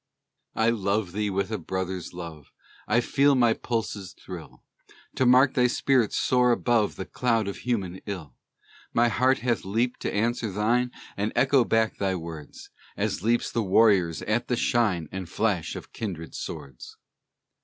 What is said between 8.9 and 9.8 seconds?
My heart hath